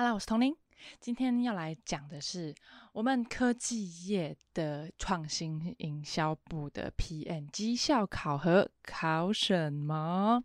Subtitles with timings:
[0.00, 0.56] Hello，我是童玲。
[0.98, 2.54] 今天要来讲的是
[2.94, 10.42] 我们科技业的创新营销部的 PM 绩效考核考什么？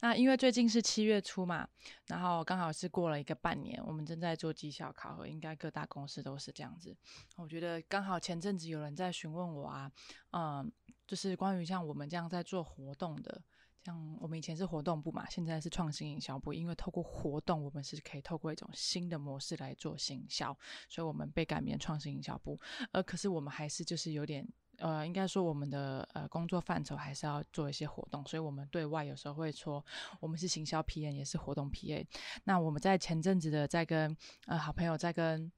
[0.00, 1.68] 那因为最近是七月初嘛，
[2.06, 6.96] 然后刚好是过了一个半年，我们正在做绩效考核，应该各大公司都是这样子。
[7.36, 9.92] 我觉得刚好前阵子有人在询问我啊，
[10.32, 10.72] 嗯，
[11.06, 13.42] 就是关于像我们这样在做活动的。
[13.84, 16.52] 像我们以前是活动部嘛，现在是创新营销部。
[16.52, 20.52] 因为透过活动，我们是可以透过一种新的模式来做行销，
[20.88, 22.58] 所以我们被改名创新营销部。
[22.90, 24.44] 呃，可是我们还是就是有点
[24.78, 29.84] 呃，应该说我们的呃工作范畴还是要做一些活动，所以我们对外有时候会说
[30.18, 32.04] 我们是行销 P N，也是活动 P A。
[32.42, 34.16] 那我们在前阵子的在跟
[34.46, 35.52] 呃好朋友在跟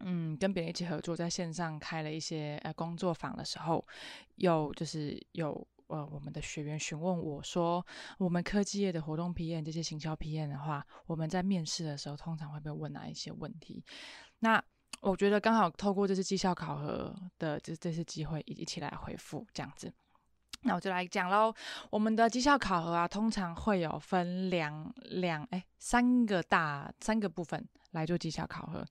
[0.00, 3.84] 嗯跟别人一起合作，在线上开了一些呃工作坊的时候，
[4.36, 5.66] 有就是有。
[5.88, 7.86] 呃，我们的学员询问我说，
[8.18, 13.84] 我们科技业的活动 PM 这些行销 PM 的话，我们在面试的时候通常会被问哪一些问题？
[14.40, 14.60] 那
[15.00, 19.92] 我觉得刚好透过这次绩效考核的这这次机会，一起来回复这样子。
[20.62, 21.54] 那我就来讲喽，
[21.90, 27.64] 我们的绩效考核啊，通常会有分两两哎三个大三个部分。
[27.96, 28.86] 来做绩效考核，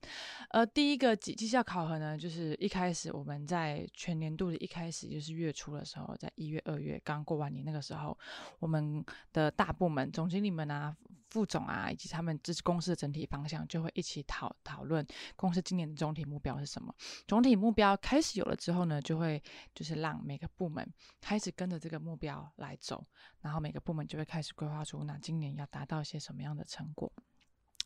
[0.50, 8.18] 呃，第一个绩绩效考核呢，就是一开始我们在全年度的一开始，就是月初的时候，在一月、二月刚过完年那个时候，
[8.58, 10.94] 我们的大部门总经理们啊、
[11.30, 16.92] 副总啊，以及他们这公司的整体方向，就会一起讨讨论公司今年的总体目标是什么。
[17.28, 19.40] 总体目标开始有了之后呢，就会
[19.72, 20.84] 就是让每个部门
[21.20, 23.06] 开始跟着这个目标来走，
[23.40, 27.12] 然后每个部门就会开始规划出那今年要达到一些什么样的成果。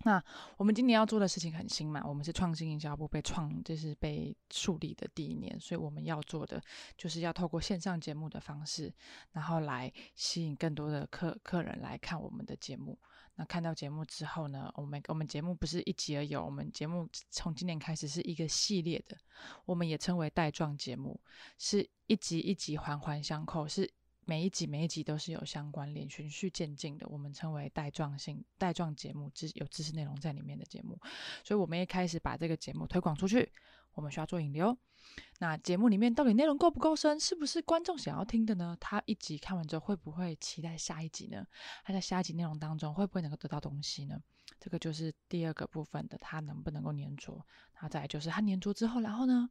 [0.02, 0.22] 那
[0.56, 6.62] 我们今年要做的事情很新嘛，我们是创新营销部被创，就是被树立的第一年，所以我们要做的
[6.96, 8.90] 就是要透过线上节目的方式，
[9.32, 12.98] 然后来吸引更多的客客人来看我们的节目。
[13.34, 19.16] 那看到节目之后呢，我们我们节目不是一集而有，我们节目从今年开始是一个系列的，
[19.66, 21.20] 我们也称为带状节目，
[21.58, 23.90] 是一集一集环环相扣，是。
[24.24, 30.98] 每一集每一集都是有相关联、循序渐进的，我们称为带状性、带状节目，知有知识内容在里面的节目。
[31.42, 33.50] 所以，我们一开始把这个节目推广出去，
[33.94, 34.76] 我们需要做引流。
[35.38, 37.18] 那节目里面到底内容够不够深？
[37.18, 38.76] 是不是观众想要听的呢？
[38.78, 41.44] 他一集看完之后，会不会期待下一集呢？
[41.84, 44.20] 他在下一集内容当中，会不会能够得到东西呢？
[44.60, 47.44] 这个就是第二个部分的，他能不能够粘着？
[47.80, 49.48] 那再就是他粘着之后，然后呢？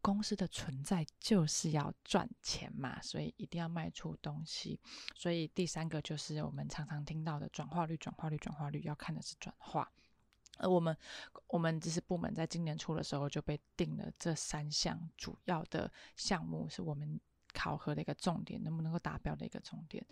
[0.00, 4.80] 公司的存在就是要赚钱嘛，所以一定要卖出东西。
[5.14, 9.90] 所以第三个就是我们常常听到的转化率，转化率，转化率，要看的是转化。
[10.58, 10.96] 而我们，
[11.46, 17.20] 我们只是部门在今年初的时候就被定了这三项主要的项目，是我们。
[17.58, 20.04] 考核的一个重点，能不能够达标的一个重点。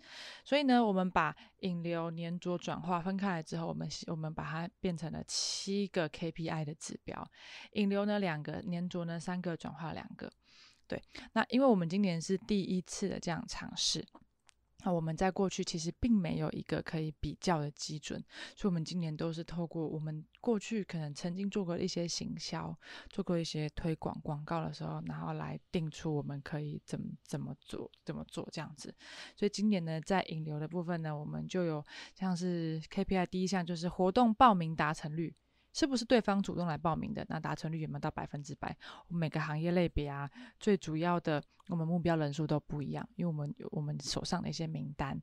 [0.43, 7.25] 所以呢，我们把引流、粘着、转化分开来之后，我们我们把它变成了七个 KPI 的指标。
[7.71, 10.29] 引流呢两个，粘着呢三个，转化两个。
[10.87, 11.01] 对，
[11.33, 14.05] 那因为我们今年是第一次的这样尝试。
[14.83, 18.23] 那我们在过去其实并没有一个可以比较的基准，
[18.55, 22.77] 所以我们今年都是透过我们过去可能曾经做过一些行销、
[23.09, 28.93] 做过一些推广广告的时候，然后来定出我们可以怎么怎么做、怎么做这样子。
[29.35, 31.83] 所以今年呢，在引流的部分呢，我们就有
[32.13, 35.35] 像是 KPI 第一项就是活动报名达成率。
[35.77, 37.23] 是不是对方主动来报名的？
[37.29, 38.75] 那达成率有没有到百分之百？
[39.09, 40.27] 我们每个行业类别啊，
[40.59, 45.15] 最主要的我们目标人数都不一样，因为我们有我们手上的一些名单。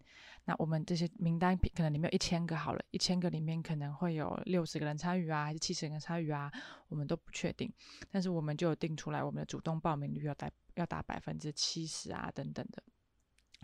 [0.45, 6.49] 那我们这些名单可能里面有一千个好了，一千个里面可能会有六十个人参与啊，还是七十个人参与啊？
[6.87, 7.69] 我们都不确定。
[8.13, 12.81] 但是我们就有定出来，我们的主动报名率要达要达百分之七十啊，等等的。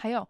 [0.00, 0.26] 还有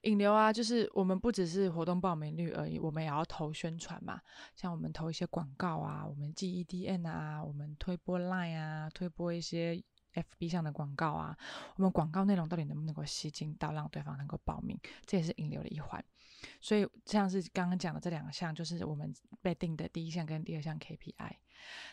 [0.00, 4.20] 引流啊，就是我们不只是活动报名率而已，我们也要投宣传嘛。
[4.56, 9.80] 像我们投一些广告啊，我们寄 EDN 啊，我们推播 Line 啊，推播一些
[10.14, 11.38] FB 上的广告啊。
[11.76, 16.04] 我们广告内容到底能不能够吸睛到让对方能够报名，这也是引流的一环。
[16.60, 21.36] 所以像是刚刚讲的这两项，就是我们被定的第一项跟第二项 KPI。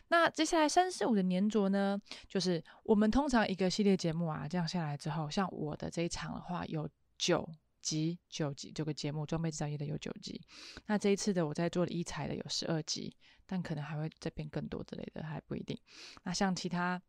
[0.08, 6.90] 那接下来三四五的粘着呢，就是我们通常一个系列节目啊，这样下来之后，像我的这一场的话有。
[7.20, 7.48] 九
[7.82, 10.42] 集，九集这个节目，装备制造业的有九集。
[10.86, 13.14] 那这一次的我在做的一财的有十二集，
[13.46, 15.78] 但可能还会再变更多之类的，还不一定。
[16.24, 17.00] 那像其他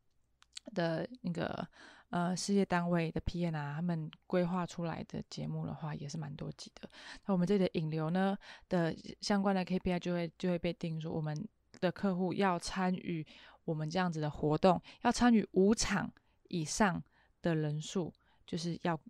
[0.74, 1.66] 的那个
[2.10, 6.90] 呃事业单位的 P N 啊，他们规划出来的节目的话，也是蛮多集的。
[7.24, 8.36] 那我们这里的引流呢
[8.68, 11.48] 的相关的 KPI 就会就会被定说，我们
[11.78, 13.24] 的客户要参与
[13.64, 16.12] 我们这样子的活动，要参与五场
[16.48, 17.00] 以上
[17.40, 18.12] 的人数，
[18.44, 19.00] 就是要。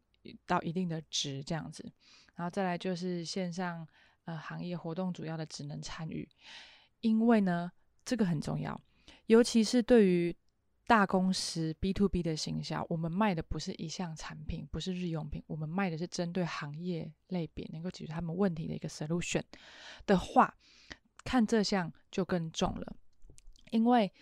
[0.47, 1.91] 到一定的值这样子，
[2.35, 3.87] 然后再来就是线上
[4.25, 6.29] 呃行业活动主要的职能参与，
[7.01, 7.71] 因为呢
[8.05, 8.81] 这个很重要，
[9.27, 10.37] 尤其是对于
[10.87, 19.43] 大公司 B to B 的行销，我们卖的不是一项产品，不是日用品，我们卖的是针对行业类别能够解决他们问题的一个 solution
[20.05, 20.53] 的话，
[21.25, 22.97] 看这项就更重了，
[23.71, 24.13] 因为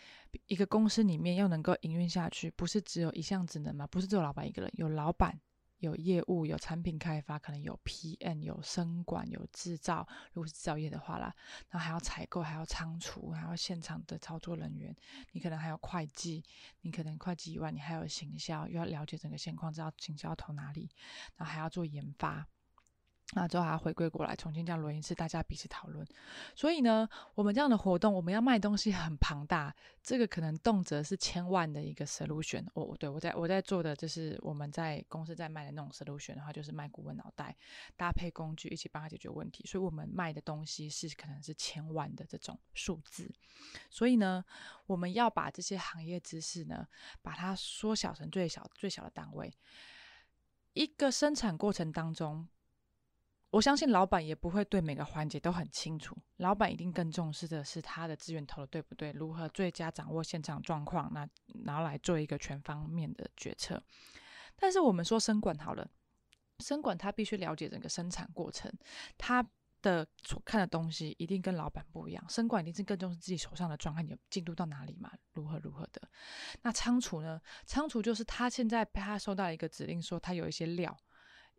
[0.47, 5.41] 一个公司里面要能够营运下去，不是只有一项职能嘛，不是只有老板一个人，有老板。
[5.79, 10.07] 有业务，有产品开发，可能有 PM，有生管，有制造。
[10.33, 11.35] 如果是制造业的话啦，
[11.71, 14.95] 那还要采购，还要仓储，还要现场的操作人员。
[15.33, 16.45] 你可能还有会计，
[16.83, 20.91] 你可能会计以外，你还有行销，又要了解整个现况，知道行销要投哪里，
[21.37, 22.47] 然后还要做研发。
[23.35, 26.07] 那之后还要回归过来，重新这样轮一次，大家彼此讨论。
[26.55, 32.67] 所以呢，我们这样的活动，我们要卖东西很庞大，这个可能动辄是千万的一个 solution。
[32.73, 37.55] 我我对我在我在做的就是我们在公司在卖的那种 solution 的话，就是卖顾问脑袋，
[37.99, 39.63] 搭配工具一起帮他解决问题。
[39.67, 43.31] 所以我们卖的东西是可能是千万的这种数字。
[43.91, 44.43] 所以呢，
[44.87, 46.89] 我们要把这些行业知识呢，
[47.21, 49.53] 把它缩小成最小最小的单位，
[50.73, 52.49] 一个生产过程当中。
[53.51, 61.27] 我相信老板也不会对每个环节都很清楚，老板一定更重视的是他的资源投的对不对，如何最佳掌握现场状况，那
[61.65, 63.83] 然后来做一个全方面的决策。
[64.55, 65.89] 但是我们说生管好了，
[66.59, 68.71] 生管他必须了解整个生产过程，
[69.17, 69.43] 他
[69.81, 72.23] 的所看的东西一定跟老板不一样。
[72.29, 76.03] 生管一定是更重视自己手上的状况有进度到哪里嘛，如何如何的。
[76.61, 77.41] 那仓储呢？
[77.65, 80.95] 仓储就是他现在他收到一个指令，说他有一些料。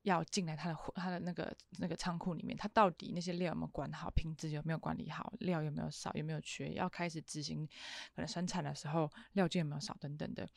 [0.03, 6.73] 要进来他的他的那个那个仓库里面，他到底那些料有没有管好，品质有没有管理好，料有没有少，有没有缺？
[6.73, 7.67] 要开始执行
[8.15, 10.47] 可能生产的时候，料件有没有少等等的。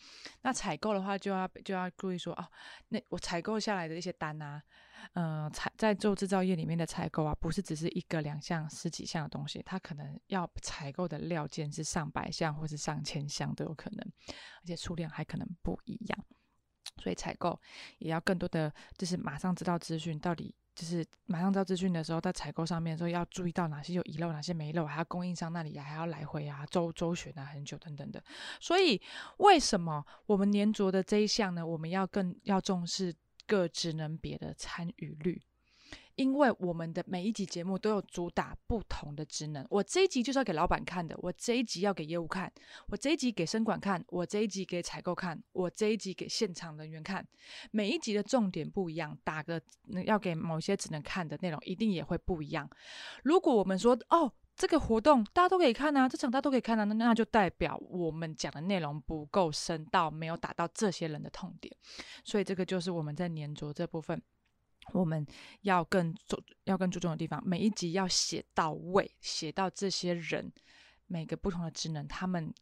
[0.43, 2.47] 那采购的话，就要就要注意说哦，
[2.89, 4.63] 那我采购下来的一些单啊，
[5.15, 16.25] 嗯，采在做制造业里面的采购啊，不是只是一个两项十几项的东西，它可能要采购的料件是上百项或是上千项都有可能，而且数量还可能不一样。
[16.99, 17.59] 所以采购
[17.99, 28.23] 也要更多的，就是马上知道资讯，到底就是马上知道资讯的时候，在采购上面说要注意到哪些有遗漏，哪些没漏，还要供应商那里还要来回啊，周周旋啊，很久等等的。
[28.61, 29.01] 所以
[29.39, 31.67] 为什么我们粘着的这一项呢？
[31.67, 33.15] 我们要更要重视
[33.47, 35.43] 各职能别的参与率。
[36.15, 42.53] 因为我们的每一集节目都有主打不同的职能，我这一集就是要给老板看的，我这一集要给业务看，
[42.89, 47.27] 我这一集给生管看，我这一集给采购看，我这一集给现场人员看，
[47.71, 49.61] 每一集的重点不一样，打个
[50.05, 52.69] 要给某些职能看的内容一定也会不一样。
[53.25, 61.75] 如果我们说哦，这个活动大家都可以看啊，这场大家都可以看啊，那那就代表我们讲的内容不够深到没有打到这些人的痛点，
[62.23, 64.23] 所以这个就是我们在粘着这部分。
[64.93, 65.27] 我们
[65.63, 70.53] 要更注要更注重的地方，每一集要写到位，写到这些人
[71.07, 72.53] 每个不同的职能，他们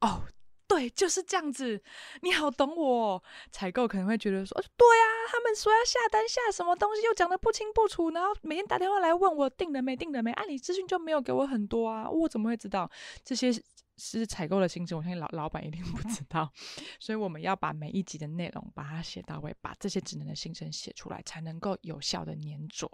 [0.00, 0.22] 哦，
[0.66, 1.82] 对，就是这样子。
[2.22, 3.22] 你好，懂我。
[3.52, 12.90] 采购可能会觉得说，对啊，他们说要下单下什么东西，又讲的不清不楚，然后每天打电话来问我订了没，订了没，按理资讯就没有给我很多啊，我怎么会知道
[13.24, 13.52] 这些？
[13.96, 16.52] 是采购的心声，我相信老老板一定不知 道，
[17.00, 22.90] 所以我们要把每一集的内容把它写到位，把这些职能的新生写出来，才能够有效的粘着。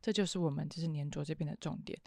[0.00, 1.98] 这就是我们就是粘着这边的重点。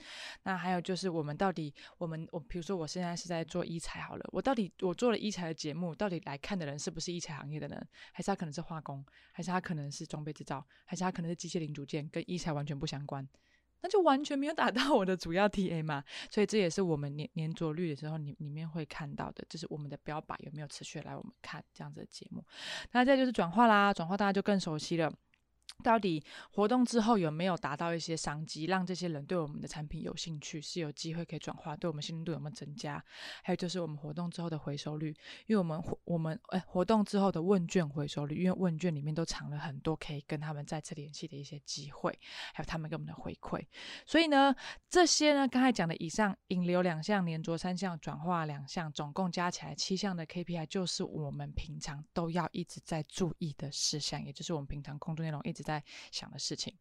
[0.43, 13.27] 那还有就是我们到底我们我比如说我现在是在做医材好了，我到底我做了医材的节目，到底来看的人是不是医材行业的人，还是他可能是化工，还是他可能是装备制造，还是他可能是机械零组件，跟医材完全不相关。
[13.85, 22.43] 那就完全没有打到我的主要 TA 嘛，所以这也是我们粘粘着率的时候，你里面会看到的，就是我们的标靶有没有持续来我们看这样子的节目。
[22.93, 25.13] 那再就是转化啦，转化大家就更熟悉了。
[25.83, 33.03] 到底活动之后有没有达到一些商机，让这些人对我们的产品有兴趣，是有机会可以转化，对我们信任度有没有增加？
[33.43, 35.15] 还有就是我们活动之后的回收率，
[35.47, 42.17] 因为我们我们哎活动之后的问卷回收率，因为问卷里面都藏了很多可以跟他们再次联系的一些机会，
[42.53, 43.63] 还有他们给我们的回馈。
[44.05, 44.55] 所以呢，
[44.89, 55.63] 这些呢刚才讲的以上引流两项，连着三项，转化两项，总共加起来七项的 KPI，就是我们平常都要一直在注意的事项，也就是我们平常工作内容一一直。
[55.65, 56.71] 在想的事情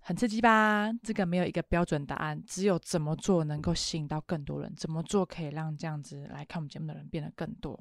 [0.00, 0.92] 很刺激吧？
[1.02, 7.78] 这个没有一个标准答案，只有怎么做能够吸引到更多人，怎么做可以让这样子来看我们节目的人变得更多。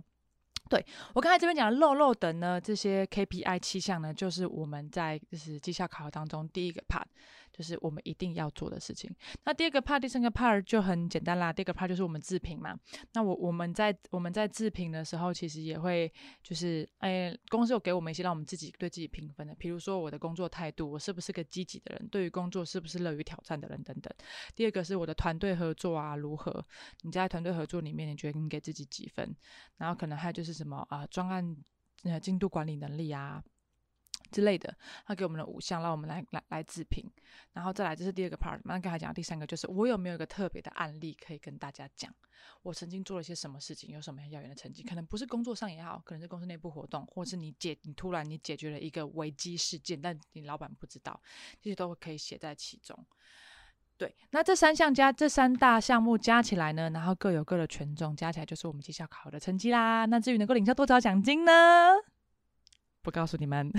[0.69, 7.05] 对我刚才这边讲的漏漏等呢，这些 KPI 七项呢，就是我们在就是绩效考核当中第一个 part。
[7.53, 9.09] 就是我们一定要做的事情。
[9.45, 11.53] 那第二个 part，第三个 part 就很简单啦。
[11.53, 12.77] 第二个 part 就是我们自评嘛。
[13.13, 24.11] 那我我们在我们在自评的时候，其实也会就是，哎，公司有给我们一些让我们自己对自己评分的，比如说我的工作态度，我是不是个积极的人，对于工作是不是乐于挑战的人等等。
[24.55, 26.65] 第二个是我的团队合作啊，如何？
[27.03, 29.35] 你在团队合作里面，你觉得你给自己几分？
[29.77, 31.55] 然后可能还有就是什么啊，专案
[32.03, 33.43] 呃进度管理能力啊。
[34.33, 34.75] 之类的，
[35.05, 37.09] 他给我们的五项，让我们来来来自评，
[37.53, 38.59] 然后再来，这是第二个 part。
[38.65, 42.13] 那刚才讲第三个，就是我有没有一个特别的案例可以跟大家讲？
[42.63, 44.83] 我曾经做了些什么事情，有什么样耀眼的成绩？
[44.83, 51.21] 可能不是工作上也好，可能是公司内部活动，或是你解你突然你解决了一个危机事件，但你老板不知道，
[51.61, 52.97] 这些都可以写在其中。
[53.95, 60.05] 对，那这三项加这三大项目加起来呢，然后各有各的权重，加起来就是我们绩效考核的成绩啦。
[60.05, 61.51] 那至于能够领到多少奖金呢？
[63.03, 63.69] 不告诉你们，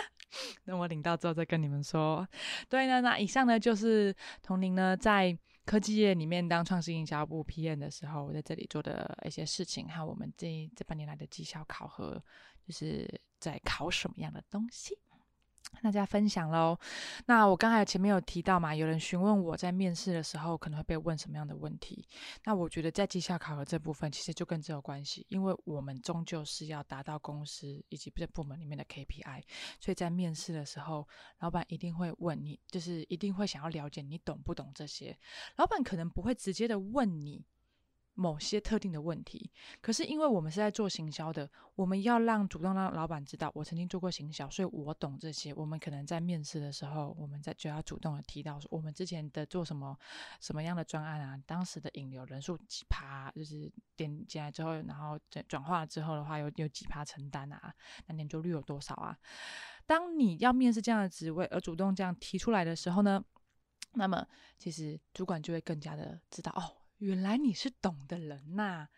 [0.64, 2.26] 等我领到之后再跟你们说。
[2.68, 12.20] 对呢，那以上呢就是童宁呢在科技业里面当创新营销部 PM 的时候，我在这里做的一些事情，还有我们这这半年来的绩效考核，
[12.66, 14.98] 就是在考什么样的东西。
[15.82, 16.78] 大家分享喽。
[17.26, 22.06] 那我刚才前面有提到嘛，有人询问我在面试的时候可能会被问什么样的问题。
[22.44, 29.42] 那我觉得在绩效考核这部分，其实就跟这有关系，因为我们终究是要达到公司以及在部门里面的 KPI，
[29.80, 31.08] 所以在面试的时候，
[31.40, 35.18] 老板一定会问你，就是一定会想要了解你懂不懂这些。
[35.56, 37.44] 老板可能不会直接的问你。
[38.22, 39.50] 某些特定的问题，
[39.80, 45.52] 可是因为我们是在做行销的，我们要让主动让老板知道我曾经做过行销，所以我懂这些。
[45.52, 49.98] 我们可能在面试的时候，我们在就要主动的提到说，我们之前的做什么
[50.40, 57.74] 什么样的专案啊，当时的引流人数几趴，就是点进来之后，然后转转化之后的话，有有几趴承担啊，
[58.06, 59.18] 那年就率有多少啊？
[59.84, 63.20] 当你要面试这样的职位而主动这样提出来的时候呢，
[63.94, 64.24] 那么
[64.56, 66.81] 其实主管就会更加的知道哦。
[67.04, 68.88] 原来你是懂的人呐。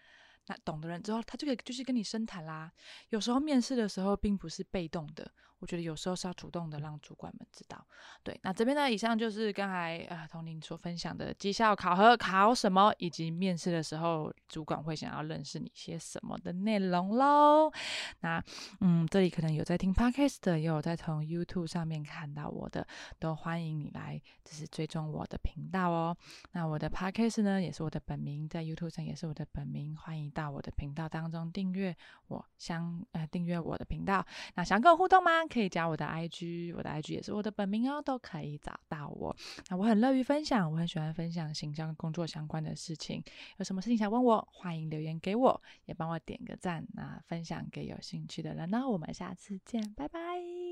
[0.46, 2.70] 那懂的人之后，他就可以就是跟你深谈啦。
[3.08, 5.32] 有时候面试的时候，并不是被动的，
[5.64, 7.82] 我觉得有时候是要主动的，让主管们知道。
[8.22, 17.72] 对，那这边呢，以上就是刚才呃童宁所分享的绩效考核考什么，以及面试的时候主管会想要认识你些什么的内容喽。
[18.20, 18.44] 那
[18.80, 22.86] 嗯，这里可能有在听 podcast 的，也有在从 YouTube 上面看到我的，
[23.18, 26.14] 都欢迎你来就是追踪我的频道哦。
[26.52, 30.30] 那我的 podcast 呢，也是我的本名，在 YouTube 上也是我的本名，欢迎。
[30.34, 35.46] 到我的频道当中订阅我相呃订阅我的频道，那想跟我互动吗？
[35.54, 39.34] 可以加我的 IG，我的 IG 也是我的本名哦，都可以找到我。
[39.70, 43.22] 那我很乐于分享，我很喜欢分享形象工作相关的事情。
[43.58, 48.68] 有什么事情想问我，欢迎留言给我，也帮我点个赞，那分享给有兴趣的人。
[48.68, 50.63] 呢我们下次见，拜拜。